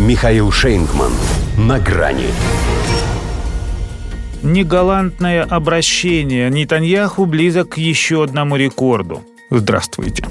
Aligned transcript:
Михаил 0.00 0.50
Шейнгман. 0.50 1.12
На 1.58 1.78
грани. 1.78 2.28
Негалантное 4.42 5.42
обращение 5.42 6.48
Нетаньяху 6.48 7.26
близок 7.26 7.74
к 7.74 7.76
еще 7.76 8.24
одному 8.24 8.56
рекорду. 8.56 9.20
Здравствуйте. 9.50 10.24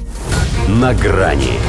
На 0.68 0.96
грани. 0.96 1.60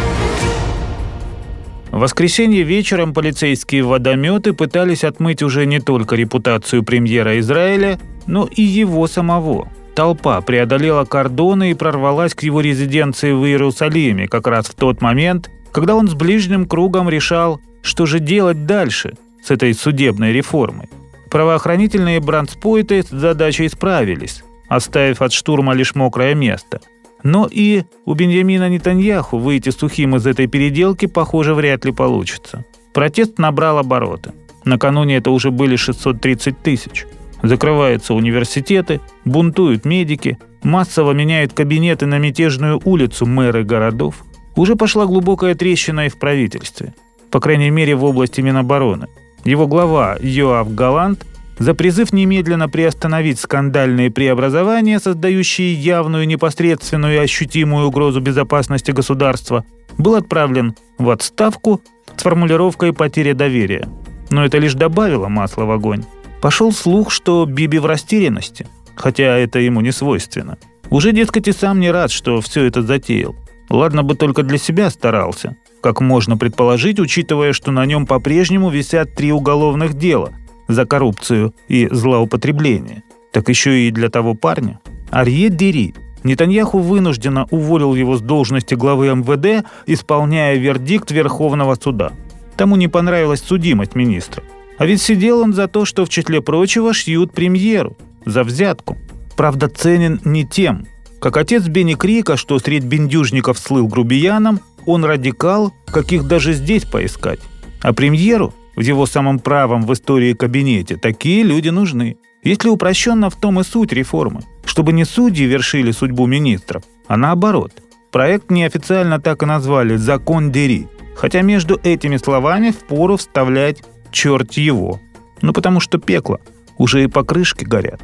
В 1.91 1.99
воскресенье 1.99 2.63
вечером 2.63 3.13
полицейские 3.13 3.83
водометы 3.83 4.55
пытались 4.55 5.05
отмыть 5.05 5.43
уже 5.43 5.67
не 5.67 5.79
только 5.79 6.17
репутацию 6.17 6.83
премьера 6.83 7.39
Израиля, 7.41 8.01
но 8.27 8.49
и 8.51 8.63
его 8.63 9.09
самого. 9.09 9.69
Толпа 9.95 10.41
преодолела 10.41 11.05
кордоны 11.05 11.73
и 11.73 11.75
прорвалась 11.75 12.33
к 12.33 12.45
его 12.45 12.63
резиденции 12.63 13.33
в 13.33 13.45
Иерусалиме 13.45 14.27
как 14.27 14.47
раз 14.47 14.69
в 14.69 14.75
тот 14.75 15.03
момент, 15.03 15.51
когда 15.71 15.95
он 15.95 16.09
с 16.09 16.15
ближним 16.15 16.65
кругом 16.65 17.11
решал, 17.11 17.61
что 17.83 18.07
же 18.07 18.21
делать 18.21 18.67
дальше 18.67 19.15
с 19.43 19.51
этой 19.51 19.75
судебной 19.75 20.33
реформой. 20.33 20.89
Правоохранительные 21.31 22.21
бранспойты 22.21 23.03
с 23.03 23.09
задачей 23.09 23.69
справились, 23.69 24.43
оставив 24.69 25.23
от 25.23 25.33
штурма 25.33 25.75
лишь 25.75 25.95
мокрое 25.95 26.35
место. 26.35 26.81
Но 27.23 27.49
и 27.51 27.85
у 28.05 28.15
Беньямина 28.15 28.69
Нетаньяху 28.69 29.39
выйти 29.39 29.71
сухим 29.71 30.17
из 30.17 30.27
этой 30.27 30.47
переделки, 30.47 31.07
похоже, 31.07 31.55
вряд 31.55 31.85
ли 31.85 31.93
получится. 31.93 32.65
Протест 32.93 33.39
набрал 33.39 33.79
обороты. 33.79 34.33
Накануне 34.65 35.17
это 35.17 35.31
уже 35.31 35.51
были 35.51 35.77
630 35.77 36.59
тысяч. 36.59 37.07
Закрываются 37.43 38.15
университеты, 38.15 39.01
бунтуют 39.25 39.85
медики, 39.85 40.39
массово 40.63 41.13
меняют 41.13 41.53
кабинеты 41.53 42.07
на 42.07 42.19
мятежную 42.19 42.81
улицу 42.85 43.27
мэры 43.27 43.65
городов. 43.65 44.25
Уже 44.57 44.77
пошла 44.77 45.07
глубокая 45.07 45.55
трещина 45.55 46.07
и 46.07 46.09
в 46.09 46.19
правительстве. 46.19 46.95
По 47.31 47.41
крайней 47.41 47.71
мере, 47.71 47.95
в 47.95 48.05
области 48.05 48.41
Минобороны. 48.41 49.09
Его 49.45 49.67
глава 49.67 50.17
Йоав 50.21 50.75
Галант 50.75 51.25
за 51.59 51.75
призыв 51.75 52.13
немедленно 52.13 52.69
приостановить 52.69 53.39
скандальные 53.39 54.11
преобразования, 54.11 54.99
создающие 54.99 55.75
явную 55.75 56.27
непосредственную 56.27 57.15
и 57.17 57.19
ощутимую 57.19 57.87
угрозу 57.87 58.21
безопасности 58.21 58.93
государства, 58.93 59.65
был 59.99 60.15
отправлен 60.15 60.75
в 60.99 61.11
отставку 61.11 61.83
с 62.17 62.23
формулировкой 62.23 62.95
«потеря 62.95 63.35
доверия». 63.35 63.89
Но 64.31 64.45
это 64.45 64.59
лишь 64.59 64.75
добавило 64.75 65.29
масла 65.29 65.65
в 65.65 65.71
огонь. 65.71 66.05
Пошел 66.41 66.73
слух, 66.73 67.11
что 67.11 67.45
Биби 67.45 67.79
в 67.79 67.85
растерянности, 67.85 68.67
хотя 68.95 69.37
это 69.37 69.59
ему 69.59 69.83
не 69.83 69.93
свойственно. 69.93 70.57
Уже, 70.89 71.13
дескать, 71.13 71.47
и 71.47 71.53
сам 71.53 71.79
не 71.79 71.91
рад, 71.91 72.11
что 72.11 72.41
все 72.41 72.65
это 72.65 72.81
затеял. 72.81 73.37
Ладно 73.69 74.03
бы 74.03 74.15
только 74.15 74.43
для 74.43 74.57
себя 74.57 74.89
старался, 74.89 75.57
как 75.81 76.01
можно 76.01 76.37
предположить, 76.37 77.01
учитывая, 77.01 77.53
что 77.53 77.71
на 77.71 77.87
нем 77.87 78.07
по-прежнему 78.07 78.71
висят 78.71 79.15
три 79.15 79.33
уголовных 79.33 79.95
дела 79.95 80.33
за 80.69 80.87
коррупцию 80.87 81.55
и 81.69 81.89
злоупотребление. 81.91 83.03
Так 83.33 83.49
еще 83.49 83.81
и 83.87 83.91
для 83.91 84.09
того 84.09 84.35
парня. 84.35 84.81
Арье 85.11 85.49
Дери. 85.49 85.95
Нетаньяху 86.23 86.79
вынужденно 86.79 87.47
уволил 87.51 87.95
его 87.95 88.17
с 88.17 88.21
должности 88.21 88.75
главы 88.75 89.09
МВД, 89.15 89.67
исполняя 89.87 90.57
вердикт 90.57 91.11
Верховного 91.11 91.77
суда. 91.77 92.13
Тому 92.57 92.77
не 92.77 92.89
понравилась 92.89 93.41
судимость 93.41 93.95
министра– 93.95 94.43
а 94.81 94.87
ведь 94.87 95.03
сидел 95.03 95.41
он 95.41 95.53
за 95.53 95.69
то, 95.69 95.85
что 95.85 96.07
в 96.07 96.09
числе 96.09 96.41
прочего 96.41 96.95
шьют 96.95 97.35
премьеру. 97.35 97.99
За 98.25 98.43
взятку. 98.43 98.97
Правда, 99.37 99.69
ценен 99.69 100.23
не 100.25 100.47
тем. 100.47 100.87
Как 101.21 101.37
отец 101.37 101.65
Бенни 101.69 101.93
Крика, 101.93 102.39
что 102.39 102.59
среди 102.59 102.87
бендюжников 102.87 103.59
слыл 103.59 103.87
грубияном, 103.87 104.61
он 104.87 105.05
радикал, 105.05 105.73
каких 105.87 106.25
даже 106.25 106.53
здесь 106.53 106.85
поискать. 106.85 107.41
А 107.81 107.93
премьеру, 107.93 108.55
в 108.77 108.81
его 108.81 109.07
самом 109.07 109.39
правом 109.39 109.83
в 109.83 109.93
истории 109.93 110.33
кабинете, 110.35 110.97
такие 110.97 111.43
люди 111.43 111.69
нужны. 111.69 112.17
Если 112.43 112.69
упрощенно 112.69 113.29
в 113.31 113.37
том 113.37 113.61
и 113.61 113.65
суть 113.65 113.93
реформы, 113.93 114.41
чтобы 114.65 114.93
не 114.93 115.05
судьи 115.05 115.45
вершили 115.45 115.91
судьбу 115.91 116.27
министров, 116.27 116.85
а 117.07 117.17
наоборот. 117.17 117.73
Проект 118.13 118.51
неофициально 118.51 119.21
так 119.21 119.43
и 119.43 119.47
назвали 119.47 119.97
«Закон 119.97 120.51
Дери», 120.51 120.89
хотя 121.15 121.43
между 121.43 121.79
этими 121.83 122.17
словами 122.17 122.71
впору 122.71 123.17
вставлять 123.17 123.83
черт 124.11 124.55
его. 124.55 125.01
Ну 125.43 125.53
потому 125.53 125.81
что 125.81 125.99
пекло, 125.99 126.41
уже 126.79 127.05
и 127.05 127.09
покрышки 127.09 127.65
горят. 127.65 128.01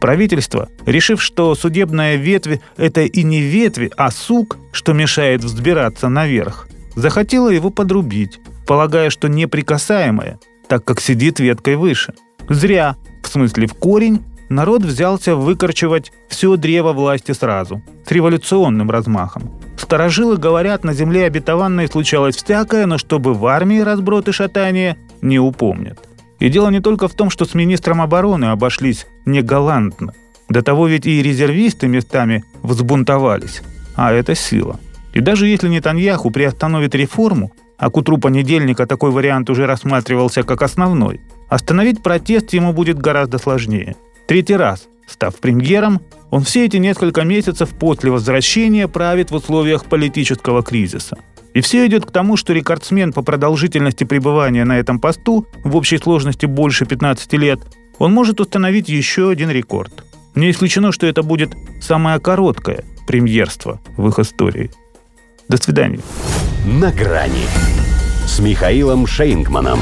Правительство, 0.00 0.68
решив, 0.86 1.20
что 1.22 1.54
судебная 1.54 2.16
ветвь– 2.16 2.60
это 2.76 3.02
и 3.02 3.22
не 3.22 3.40
ветви, 3.40 3.90
а 3.96 4.10
сук, 4.10 4.56
что 4.72 4.92
мешает 4.92 5.42
взбираться 5.42 6.08
наверх, 6.08 6.68
захотело 6.94 7.48
его 7.48 7.70
подрубить, 7.70 8.38
полагая, 8.66 9.10
что 9.10 9.28
неприкасаемое, 9.28 10.38
так 10.68 10.84
как 10.84 11.00
сидит 11.00 11.40
веткой 11.40 11.76
выше. 11.76 12.14
Зря, 12.48 12.96
в 13.22 13.28
смысле 13.28 13.66
в 13.66 13.74
корень, 13.74 14.22
народ 14.48 14.82
взялся 14.82 15.34
выкорчевать 15.34 16.12
все 16.28 16.56
древо 16.56 16.92
власти 16.92 17.32
сразу, 17.32 17.82
с 18.06 18.10
революционным 18.10 18.90
размахом. 18.90 19.50
Старожилы 19.76 20.36
говорят, 20.36 20.84
на 20.84 20.92
земле 20.94 21.24
обетованной 21.24 21.88
случалось 21.88 22.36
всякое, 22.36 22.86
но 22.86 22.98
чтобы 22.98 23.34
в 23.34 23.46
армии 23.46 23.80
разброд 23.80 24.28
и 24.28 24.32
шатание 24.32 24.96
не 25.22 25.38
упомнят. 25.38 26.07
И 26.38 26.48
дело 26.48 26.70
не 26.70 26.80
только 26.80 27.08
в 27.08 27.14
том, 27.14 27.30
что 27.30 27.44
с 27.44 27.54
министром 27.54 28.00
обороны 28.00 28.46
обошлись 28.46 29.06
не 29.24 29.42
галантно. 29.42 30.12
До 30.48 30.62
того 30.62 30.86
ведь 30.86 31.06
и 31.06 31.22
резервисты 31.22 31.88
местами 31.88 32.44
взбунтовались. 32.62 33.62
А 33.96 34.12
это 34.12 34.34
сила. 34.34 34.78
И 35.12 35.20
даже 35.20 35.48
если 35.48 35.68
Нетаньяху 35.68 36.30
приостановит 36.30 36.94
реформу, 36.94 37.52
а 37.76 37.90
к 37.90 37.96
утру 37.96 38.18
понедельника 38.18 38.86
такой 38.86 39.10
вариант 39.10 39.50
уже 39.50 39.66
рассматривался 39.66 40.42
как 40.42 40.62
основной, 40.62 41.20
остановить 41.48 42.02
протест 42.02 42.52
ему 42.52 42.72
будет 42.72 42.98
гораздо 42.98 43.38
сложнее. 43.38 43.96
Третий 44.26 44.56
раз, 44.56 44.88
став 45.06 45.34
премьером, 45.36 46.00
он 46.30 46.42
все 46.42 46.66
эти 46.66 46.76
несколько 46.76 47.24
месяцев 47.24 47.70
после 47.70 48.10
возвращения 48.10 48.88
правит 48.88 49.30
в 49.30 49.34
условиях 49.34 49.86
политического 49.86 50.62
кризиса. 50.62 51.16
И 51.54 51.60
все 51.60 51.86
идет 51.86 52.06
к 52.06 52.10
тому, 52.10 52.36
что 52.36 52.52
рекордсмен 52.52 53.12
по 53.12 53.22
продолжительности 53.22 54.04
пребывания 54.04 54.64
на 54.64 54.78
этом 54.78 55.00
посту 55.00 55.46
в 55.64 55.76
общей 55.76 55.98
сложности 55.98 56.46
больше 56.46 56.86
15 56.86 57.32
лет, 57.34 57.60
он 57.98 58.12
может 58.12 58.40
установить 58.40 58.88
еще 58.88 59.30
один 59.30 59.50
рекорд. 59.50 60.04
Не 60.34 60.50
исключено, 60.50 60.92
что 60.92 61.06
это 61.06 61.22
будет 61.22 61.52
самое 61.80 62.20
короткое 62.20 62.84
премьерство 63.06 63.80
в 63.96 64.08
их 64.08 64.18
истории. 64.18 64.70
До 65.48 65.56
свидания. 65.56 66.00
На 66.64 66.92
грани 66.92 67.46
с 68.26 68.38
Михаилом 68.38 69.06
Шейнгманом. 69.06 69.80